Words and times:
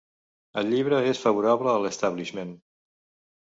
El 0.61 0.71
llibre 0.75 1.01
és 1.09 1.21
favorable 1.25 1.69
a 1.75 1.83
l'establishment. 1.85 2.55